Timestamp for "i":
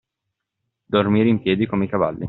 1.85-1.87